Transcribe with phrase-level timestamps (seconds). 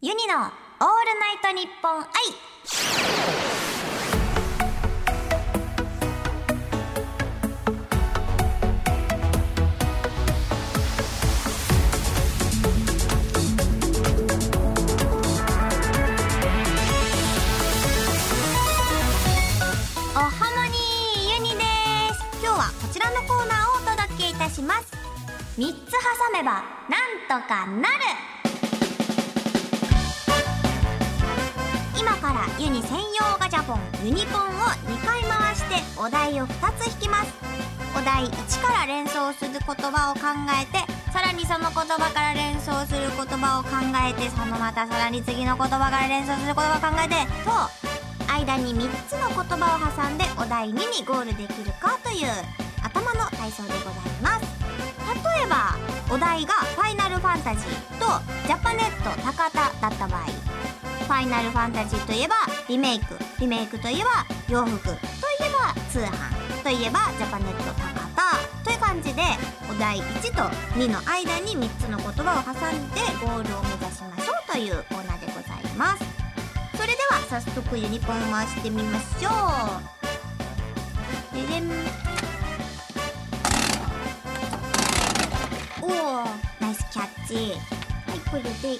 [0.00, 0.50] ユニのオール
[1.18, 2.06] ナイトニッポン愛
[20.14, 21.64] おハモニーユニで
[22.14, 22.22] す。
[22.40, 24.92] 今日はこちらのコーナーをお届けいたします。
[25.58, 25.98] 3つ挟
[26.32, 28.27] めばなんとかなる。
[31.98, 34.46] 今からユニ専用ガチャポンユニポンを
[34.86, 37.34] 2回回してお題を2つ引きます。
[37.96, 40.20] お題1から連想する言葉を考
[40.54, 40.78] えて
[41.12, 43.70] さらにその言葉から連想する言葉を考
[44.08, 47.50] えてそのまたさらに次の言葉から連想する言葉を考えてと
[48.32, 52.28] 間に3つの言葉を挟んでお題2にゴールできるかという
[52.84, 54.46] 頭の体操でございます。
[55.36, 55.74] 例えば
[56.14, 58.06] お題が「ファイナルファンタジー」と
[58.46, 60.47] 「ジャパネット高田」だった場合。
[61.18, 62.34] ァイナルファンタジーといえば
[62.68, 63.16] リメイク。
[63.40, 64.84] リメイクといえば洋服。
[64.84, 66.62] といえば通販。
[66.62, 67.72] といえばジャパネット高
[68.14, 69.22] 田という感じで
[69.70, 70.42] お題1と
[70.78, 74.52] 2の間に3つの言葉を挟んでゴールを目指しましょう。
[74.52, 76.04] というコーナーでございます。
[76.76, 79.30] それでは早速ユニポン回してみましょ
[81.32, 81.36] う。
[81.36, 81.70] ででん。
[85.82, 86.24] おお
[86.60, 87.34] ナイスキャッチ。
[88.08, 88.78] はいこれで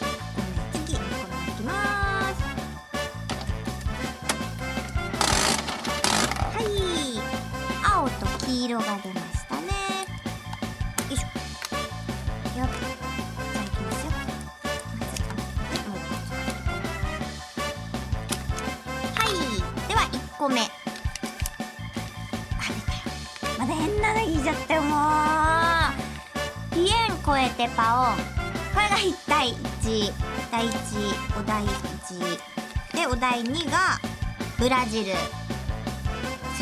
[27.58, 28.16] ン超えてパオン
[28.72, 29.48] これが1対
[29.82, 30.12] 1
[30.52, 31.76] 第1お題1
[32.94, 33.98] でお題2が
[34.58, 35.10] ブラジルち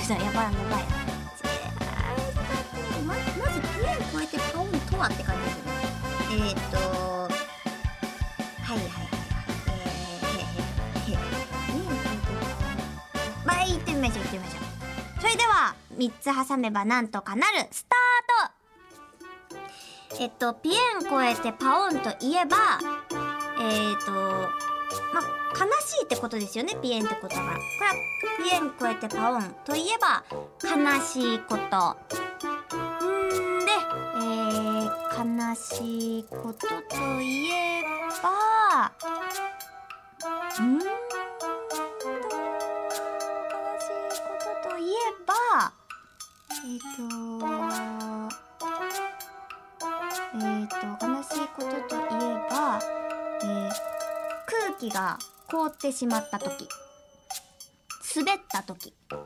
[0.00, 0.84] ょっとやばいやばい
[3.04, 3.14] まま
[3.52, 5.72] ずピエン超えてパオンとはって感じですね
[6.28, 9.10] えー、とはいはいはいはい。
[9.68, 10.64] えー、へへへ
[11.04, 11.80] ピエン超えてパオン
[13.44, 14.24] まあ行ってみましょう。
[14.24, 15.20] 行ってみましょう。
[15.20, 17.68] それでは3つ挟めばなんとかなる。
[17.70, 18.05] スタート
[20.18, 20.76] えっと、ピエン
[21.10, 22.56] 超えてパオンといえば、
[23.60, 25.22] えっ、と、まあ、
[25.58, 27.42] 悲しいってことですよね、ピエンってことが。
[27.42, 27.58] これは、
[28.38, 30.24] ピエン超えてパオンといえば、
[30.62, 31.96] 悲しいこと。
[33.04, 33.72] んで、
[34.16, 37.82] えー、悲しいことといえ
[38.22, 38.92] ば、
[40.62, 40.92] んー、悲し
[44.16, 44.28] いこ
[44.62, 44.94] とといえ
[45.26, 45.72] ば、
[46.64, 46.80] えっ、
[47.90, 47.95] と、
[50.36, 52.80] えー、と悲しいことといえば、
[53.42, 53.70] えー
[54.48, 55.18] 空気が
[55.50, 56.68] 凍ってしまった時
[58.14, 58.94] 滑った時。
[59.10, 59.16] で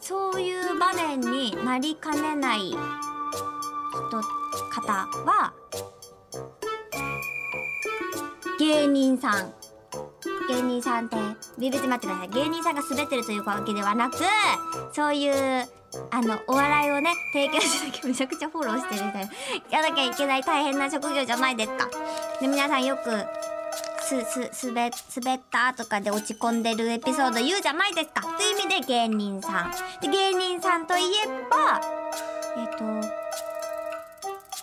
[0.00, 2.76] そういう場面になりかねない人
[4.70, 4.92] 方
[5.24, 5.52] は
[8.58, 9.52] 芸人さん。
[10.48, 11.16] 芸人さんって
[11.58, 12.28] 別に待ってください。
[12.30, 14.16] 芸人さんが滑ってるというわけではなく
[14.92, 15.68] そういう
[16.10, 19.32] あのお笑いをね提供しなきゃめちゃくちゃフォローしてるみたいな。
[19.70, 21.88] やらなきゃいけない大変な職業じゃないですか。
[22.40, 23.24] で皆さんよく
[24.02, 24.20] す
[24.52, 28.22] す滑滑ったとかで落ち込んでるエピソード言うじゃないですか。
[28.22, 29.72] という意味で芸人さん。
[30.00, 31.80] で芸人さんといえば
[32.56, 32.84] えっ、と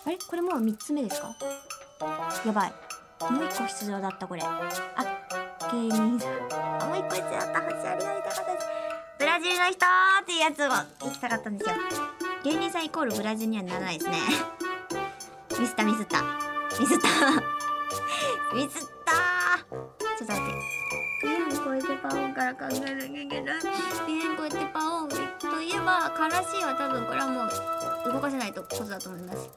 [0.06, 0.18] あれ？
[0.18, 1.34] これもう3つ目ですか？
[2.44, 2.72] やばい。
[3.32, 4.42] もう一個出場だったこれ。
[4.42, 4.58] あ
[5.72, 6.32] 芸人さん。
[6.82, 7.60] あもう一個必要だった。
[7.60, 8.66] 星ありがりたかったです。
[9.18, 11.76] ブラジルの人っていうやつを聞きたかったんですよ。
[12.44, 14.18] 芸人さんイコールブラジルにはならないですね。
[15.58, 16.22] ミスったミスった。
[16.78, 17.08] ミスった。
[18.54, 19.12] ミスった。
[19.66, 20.52] ちょっと待って。
[21.22, 21.86] ピエン超えて。
[22.02, 23.60] パオンから考えなきゃいけない
[24.06, 25.20] ピエン超えてパオンとい
[25.74, 28.62] えば悲しいは多分これはもう動かせないと。
[28.62, 29.48] ことだと思います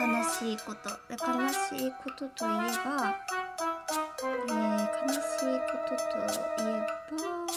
[0.00, 0.90] 悲しいこと。
[1.10, 3.14] 悲しいことといえば
[4.22, 6.24] えー、悲しいこととい
[6.66, 6.80] え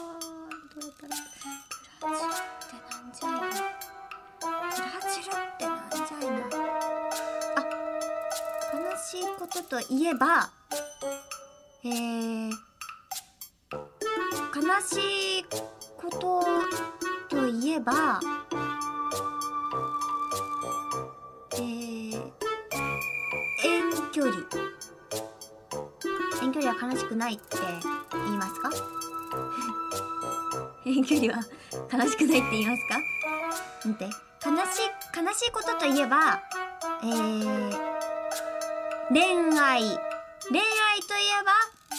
[0.02, 0.07] ば
[2.08, 2.16] って
[2.76, 3.40] なんじゃいな
[4.40, 4.50] ブラ
[5.12, 6.38] ジルってなんじゃいな。
[7.56, 7.58] あ
[8.74, 10.50] 悲しいことといえば
[11.84, 12.52] えー、
[14.56, 15.46] 悲しい
[15.98, 16.44] こと
[17.30, 18.20] といえば
[21.54, 22.32] えー、
[23.64, 24.36] 遠距離。
[26.42, 27.58] 遠距離は悲しくないって
[28.14, 28.70] 言いますか？
[30.86, 31.40] 遠距離は
[31.92, 33.00] 悲しくないって言いますか？
[33.86, 34.06] 見て。
[34.06, 34.90] 悲しい
[35.20, 36.42] 悲しいことといえば
[37.04, 37.78] えー、
[39.12, 39.82] 恋愛。
[40.50, 41.52] 恋愛といえば、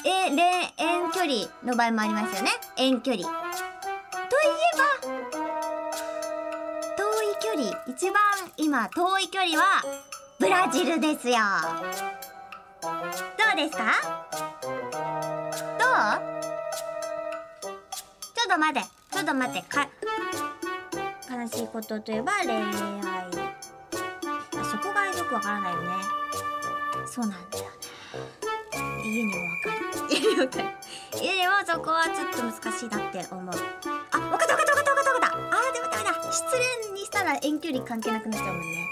[0.07, 0.39] え、恋、
[0.79, 1.33] 遠距離
[1.65, 2.53] の場合もありますよね。
[2.77, 3.25] 遠距離。
[3.25, 3.35] とい
[4.75, 4.85] えば、
[6.97, 8.15] 遠い距離、一番
[8.57, 9.83] 今遠い距離は、
[10.39, 11.37] ブラジルですよ。
[12.81, 12.89] ど
[13.53, 13.93] うですか？
[15.79, 15.89] どう？
[17.61, 19.89] ちょっと待って、ちょっと待って、か、
[21.29, 22.63] 悲しいことといえば恋愛。
[22.63, 22.71] あ
[24.63, 25.89] そこがよくわからないよね。
[27.05, 27.71] そうなんだよね。
[29.05, 29.81] 家にもわかる。
[30.09, 30.65] 家にもわかる。
[31.21, 33.55] 家にもそこはちょっと難しいなって思う。
[34.13, 35.35] あ、わかったわかったわかったわかったわかった。
[35.35, 36.33] あー、でもダメだ。
[36.33, 36.45] 失
[36.87, 38.87] 恋にしたら遠距離関係なくなっちゃうもんね。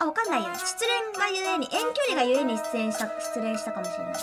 [0.00, 0.50] あ、わかんないよ。
[0.54, 4.14] 失恋がゆえに、遠距離がゆえに出演した、失恋したかもしれない。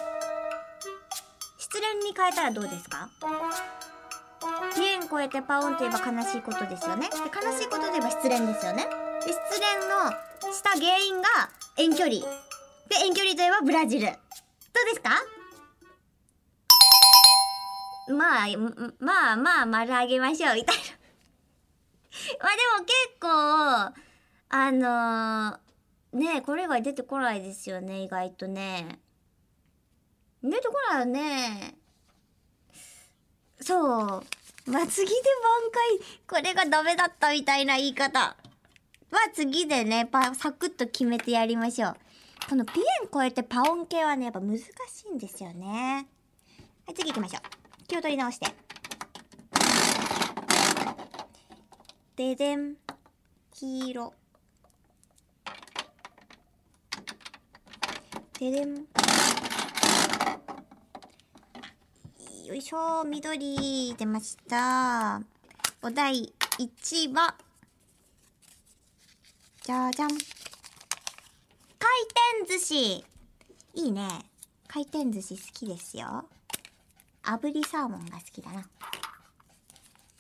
[2.18, 3.10] 変えたらどうですか？
[4.76, 7.10] ピエン越えてパオンといえば悲しいことですよね。
[7.10, 8.88] で、悲しいことといえば失恋ですよね。
[9.26, 11.28] で、失恋のした原因が
[11.78, 12.16] 遠距離。
[12.16, 12.26] で、
[13.06, 14.06] 遠距離といえばブラジル。
[14.08, 14.16] どう
[14.86, 15.12] ですか？
[18.10, 18.48] まあ、
[19.00, 20.82] まあまあ、丸あげましょう、みたいな。
[22.42, 23.28] まあでも結構、
[24.50, 29.00] あのー、ねこれ以外出てこないですよね、意外とね。
[30.42, 31.76] 出てこないよね。
[33.62, 34.24] そう。
[34.70, 38.36] まあ、次で挽回、これがダメだったみたいな言い方。
[39.10, 41.96] まあ、次でね、パ、サクッと決めてやりましょう。
[42.50, 44.64] このピエン超えてパオン系はね、やっぱ難し
[45.10, 46.08] いんですよね。
[46.86, 47.88] はい、次行きましょう。
[47.88, 48.48] 気を取り直して。
[52.16, 52.76] ででん。
[53.54, 54.14] 黄色。
[58.40, 59.07] ででん。
[62.48, 65.22] よいしょ、緑出ました。
[65.82, 67.36] お題1は、
[69.66, 70.08] じゃじゃん。
[70.08, 70.18] 回
[72.46, 73.06] 転寿司。
[73.74, 74.08] いいね。
[74.66, 76.24] 回転寿司好きですよ。
[77.22, 78.66] 炙りサーモンが好きだな。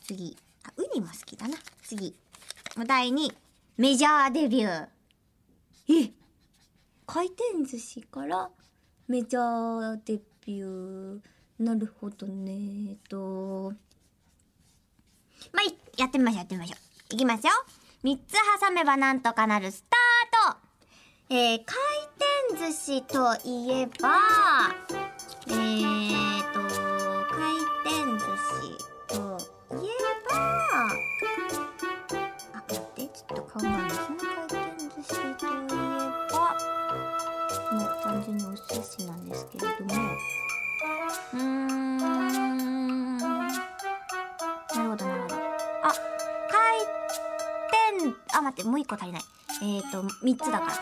[0.03, 0.35] 次。
[0.65, 1.57] あ、ウニも好きだな。
[1.81, 2.13] 次。
[2.77, 3.33] お題2、
[3.77, 4.89] メジャーデビュー。
[5.87, 6.11] え？
[7.05, 8.49] 回転寿司から
[9.07, 11.21] メジャーデビュー。
[11.59, 12.91] なるほどね。
[12.91, 13.73] えっと。
[15.51, 15.63] まあ、
[15.97, 16.75] やってみましょう、やってみましょ
[17.11, 17.15] う。
[17.15, 17.51] いきますよ。
[18.03, 20.57] 三つ挟めばなんとかなるスタート
[21.29, 21.75] えー、回
[22.55, 24.19] 転寿司といえば、
[25.47, 26.26] えー
[48.87, 49.21] 個足りない。
[49.61, 50.73] えーと、三つだから。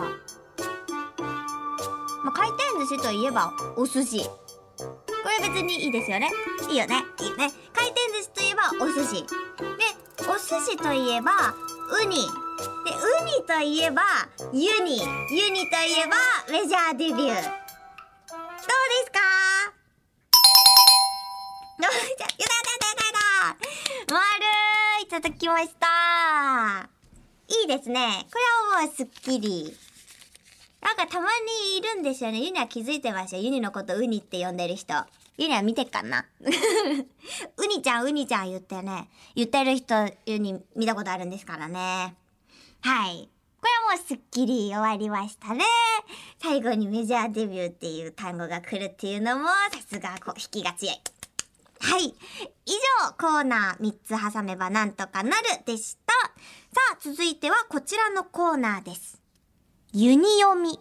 [2.24, 4.22] まあ、回転寿司といえば、お寿司。
[4.26, 6.30] これ別にいいですよね。
[6.68, 7.04] いいよね。
[7.20, 7.50] いいよね。
[7.72, 9.22] 回転寿司といえばお寿司。
[9.22, 9.28] で、
[10.30, 11.54] お寿司といえば
[12.02, 12.45] ウニ。
[12.86, 14.02] で、ウニといえば
[14.52, 15.00] ユニ。
[15.00, 16.14] ユニといえば
[16.48, 17.18] メジャーデビュー。
[17.18, 17.42] どうです
[19.10, 19.18] か？
[21.82, 23.58] やったやったやったやっ
[24.06, 24.22] た丸
[25.02, 26.88] いただきました
[27.48, 28.24] いいですね。
[28.30, 29.76] これはもうすっきり。
[30.80, 32.38] なんかたまにいるんですよね。
[32.38, 33.36] ユニは気づいてました。
[33.36, 34.94] ユニのことウニって呼んでる人。
[35.38, 39.08] ユニは見てっかなウニちゃん、ウニちゃん言ってね。
[39.34, 42.14] 言ってる人、ユニ見たことあるんですからね。
[42.86, 43.28] はい。
[43.60, 45.64] これはもうすっきり終わりましたね。
[46.40, 49.52] 最後にメジャーデビューっていう単語が来るっていうのも、さ
[49.88, 50.94] すがこう、引きが強い。
[51.80, 52.04] はい。
[52.04, 52.14] 以
[53.04, 56.12] 上、コーナー3つ挟めばなんとかなるでした。
[56.12, 59.20] さあ、続いてはこちらのコーナーです。
[59.92, 60.78] ユニ読み。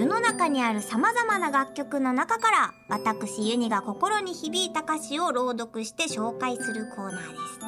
[0.00, 7.60] 世の中にある様々な楽曲の中から私ユニが心に響いた歌詞を朗読して紹介するコーナーです。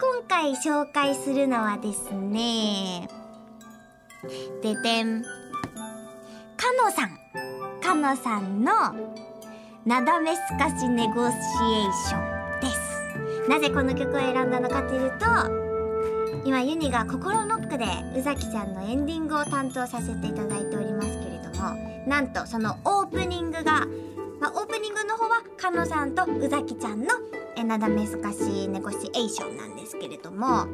[0.00, 3.08] 今回紹介するのはですね、
[4.62, 5.28] ででん、か
[6.84, 7.18] のさん。
[7.82, 8.72] かのさんの
[9.84, 13.48] なだめすかしネゴシエーションです。
[13.48, 15.26] なぜこの曲を選んだのかというと、
[16.44, 17.86] 今ユニが心ノックで
[18.16, 20.91] 宇崎ちゃんのエンディングを担当させていただいており
[22.06, 23.86] なんとそのオープニングが
[24.42, 27.06] まあ、オープニングの方はかのさんと宇崎ちゃんの
[27.54, 30.66] えなだめすかしネゴシエーションなんですけれども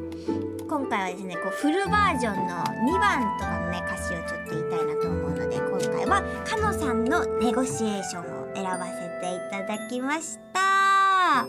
[0.67, 11.47] 今回はですねこうフルバージョンの2番とかのね歌詞をちょっと言いたいなと思うので今回はかのさんのネゴシエーションを選ばせていただきました。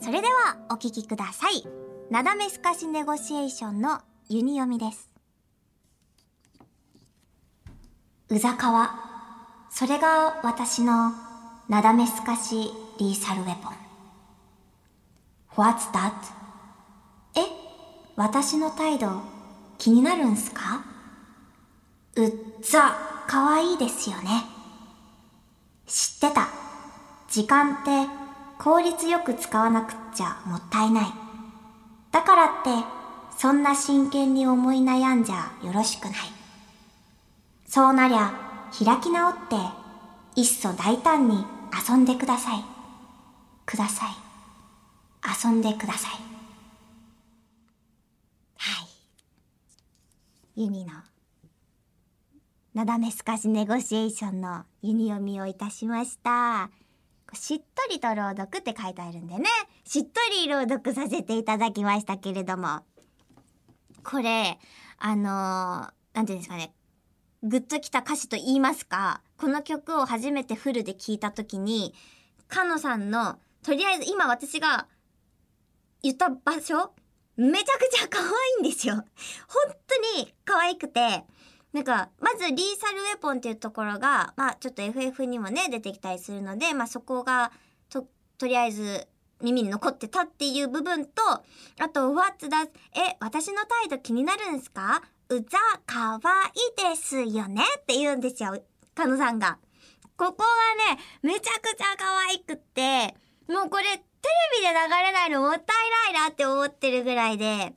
[0.00, 1.66] それではお聴きください。
[2.08, 5.17] なだめすかしネゴシエーションのユニ読みです。
[8.30, 8.94] うざかわ
[9.70, 11.12] それが私の
[11.68, 13.72] なだめすかしリーサルウェポン。
[15.56, 16.12] What's that?
[17.34, 17.40] え
[18.16, 19.22] 私の態度
[19.78, 20.84] 気になるんすか？
[22.16, 22.32] うっ
[22.62, 24.44] ざかわいいですよね。
[25.86, 26.48] 知ってた。
[27.30, 28.06] 時間って
[28.58, 31.06] 効率よく使わなくっちゃもったいない。
[32.10, 32.70] だからって
[33.36, 36.14] そんな真剣に思い悩んじゃよろしくない。
[37.68, 38.32] そうなりゃ
[38.82, 39.56] 開き直って
[40.40, 41.44] いっそ大胆に
[41.88, 42.64] 遊んでください。
[43.66, 44.10] ください。
[45.44, 46.12] 遊んでください。
[48.56, 48.84] は
[50.56, 50.62] い。
[50.62, 50.92] ユニの
[52.72, 56.70] なだめすかしネゴシエーションのユニ読みをいたしました。
[57.34, 59.44] しっとりと朗読って書いてあるんでね。
[59.84, 62.80] しっとり朗読させていただきましたけれども。
[64.02, 64.58] これ
[64.96, 66.72] あの、なんていうんですかね。
[67.42, 71.94] グッときた歌詞と言いますかこの曲を初めてフルで聴いた時に
[72.48, 74.86] かのさんのとりあえず今私が
[76.02, 76.92] 言った場所
[77.36, 78.26] めちゃくちゃ可愛
[78.58, 78.94] いんですよ。
[78.96, 79.04] 本
[79.86, 81.24] 当に可愛くて、
[81.72, 87.52] なんか、まずリーサルウェポンっていうところが、まあちょっと FF にもね、出てきたりするので、まあそこが、
[87.90, 89.06] と、とりあえず
[89.40, 91.22] 耳に残ってたっていう部分と、
[91.78, 92.70] あと、What's that?
[92.96, 95.02] え、私の態度気になるんすか？
[95.30, 96.20] うざ、かわ
[96.54, 98.58] いいですよねって言うんですよ、
[98.94, 99.58] かのさんが。
[100.16, 103.14] ここがね、めちゃくちゃ可愛くって、
[103.46, 104.00] もうこれ、テレ
[104.58, 105.64] ビで流れないのもったい
[106.12, 107.74] ないなって思ってるぐらいで、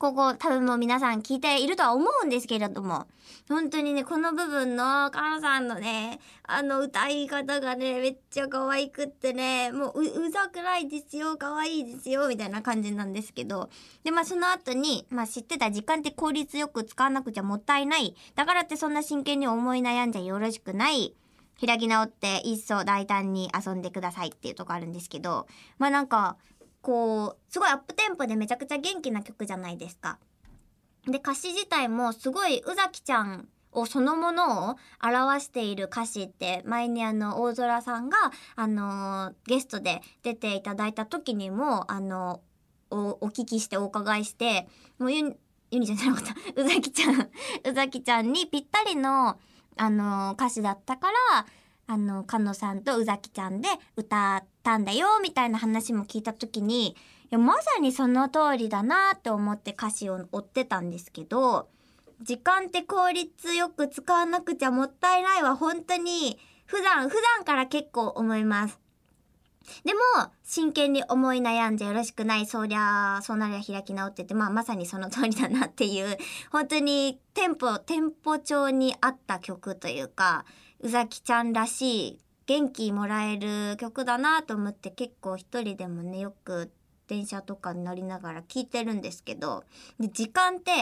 [0.00, 3.06] ここ多分もう皆さん聞いているとは思うんですけれども、
[3.50, 13.68] 本当にね、この部分のカノさんのね、あの歌い方がね、めっちゃ可愛くってね、もうう、うざくないですよ、可愛いですよ、みたいな感じなんですけど、
[14.02, 18.16] で、まあその後に、まあ知ってた時間って効率よく使わなくちゃもったいない。
[18.36, 21.14] だからってそんな真剣に思い悩んじゃよろしくない。
[21.60, 26.38] 開き直って一層大胆に遊んでくださいっていうとこあるんですけど、まあなんか、
[26.82, 30.18] こう、すごいアップテンポでめちゃくちゃ元気な曲じゃないですか。
[31.06, 38.16] で、歌詞自体もすごい宇崎ちゃんをそのものを表している歌詞って前にあの大空さんが
[38.56, 42.40] あのゲストで出ていただいた時にもあの
[42.90, 44.66] お聞きしてお伺いして
[44.98, 45.36] もうユニ
[45.70, 49.38] ユニじゃなかった宇崎ちゃん宇崎ちゃんにぴったりの
[49.76, 51.46] あの歌詞だったから
[51.90, 56.94] あの菅野さんと宇崎ちゃんで歌ったんだよみたいな話も聞いた時にい
[57.30, 61.68] やまさにその通りだなって思って歌詞を追ってたんですけど
[62.22, 68.78] 時間って効率よく使わなくちゃもったいないは本当に普段普段から結構思います。
[69.84, 70.00] でも、
[70.42, 76.16] 真剣に思い悩んじゃよろしくない、そりゃ、そうなりゃ開き直ってて、まあまさにその通りだなっていう、
[76.50, 80.44] 本当にテンポ、テンポ調に合った曲というか、
[80.82, 86.70] 宇崎ちゃんらしい、元気もらえる曲だなと思って結構一人でもね、よく
[87.06, 89.64] 電車とかに乗りながら聴いてるんですけど、
[89.98, 90.72] で時間って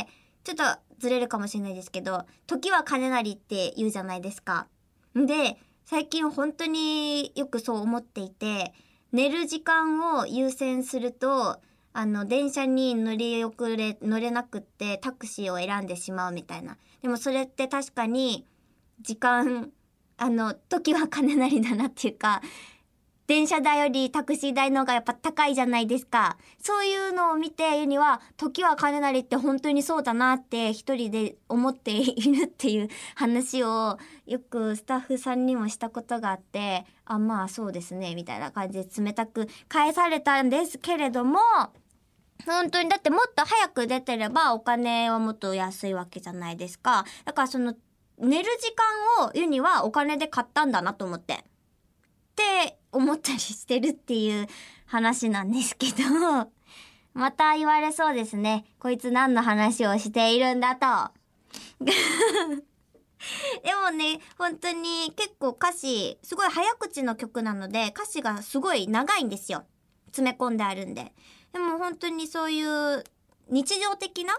[0.44, 0.64] ちょっと
[0.98, 4.68] ずれるかもしれないですけど、時は金なりって言うじゃないですか。
[5.14, 5.58] で、
[5.90, 8.74] 最近本当によくそう思っていて
[9.10, 11.62] 寝る時間を優先すると
[11.94, 18.46] あの電車に乗り遅れ乗れなくってタクシーを選んでしまうみたいなでもそれって確かに
[19.00, 19.70] 時間
[20.18, 22.42] あの時は金なりだなっていうか
[23.28, 26.38] 電車代よりタクシー代の方がやっぱ高いじゃないですか。
[26.62, 41.38] そういうのを見て言うには、時は金なりって本当にそうだなって一人で思っているっていう話をよくスタッフさんにもしたことがあって、あ、まあそうですね、みたいな感じで冷たく返されたんですけれども、
[42.46, 47.04] 本当にだってもっと早く出てればお金はもっと安いわけじゃないですか。
[47.26, 47.74] だからその
[48.20, 51.34] 寝る時間をユニはお金で買ったんだなと思って。
[51.34, 51.38] っ
[52.36, 54.46] て思ったりしてるっていう
[54.86, 56.50] 話なんですけど、
[57.14, 58.64] また言われそうですね。
[58.78, 61.12] こいつ何の話をしているんだと。
[63.64, 69.64] でもね、本当に結構歌詞、すごい早口の曲なので、歌詞がすごい長いんですよ。
[70.06, 71.12] 詰め込んであるんで。
[71.52, 73.04] でも本当にそういう
[73.48, 74.38] 日常的な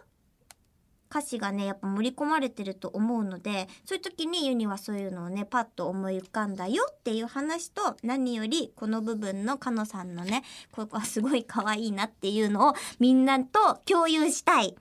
[1.10, 14.76] 歌詞がねやっぱ盛り込まれてると思うのでそういう時にユニはそういうのをねパッと思い浮かんだよっていう話と何よりこの部分のかのさんのねここはすごい可愛いなっていうのをみんなと共有したい。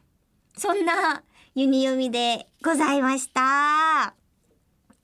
[0.56, 1.22] そんな
[1.54, 4.14] ユニ読みでございました。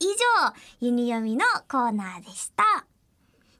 [0.00, 2.93] 以上ユニ読みのコーナーでした。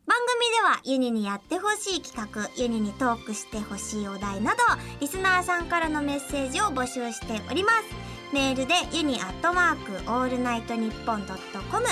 [0.07, 4.59] 番組ではユニにやってほしい企画ユニにトークしてほしいお題など
[5.01, 7.85] リスナーさんからのメッセージを募集しております。
[8.33, 11.87] メールでユニアットマークオールナイトニッポンドットコム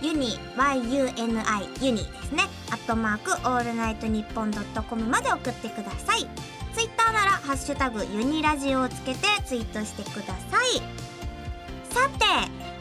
[0.00, 2.44] ユニ YUNI ユニですね。
[2.70, 6.28] アットマークオールナイトニッポンドットコムまで送ってください。
[6.74, 11.05] ツイッターならハッシュタグユニラジオをつけてツイートしてください。
[11.96, 12.26] さて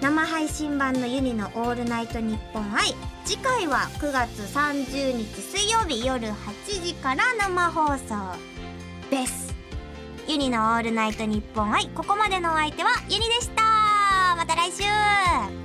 [0.02, 2.94] 生配信版のユニのオールナイトニッポン愛。
[3.24, 6.34] 次回は9月30日水曜日夜8
[6.86, 8.38] 時から生放送
[9.10, 9.56] です。
[10.28, 11.88] ユニのオールナイトニッポン愛。
[11.96, 14.36] ここまでのお相手はユニでした。
[14.36, 15.65] また来週。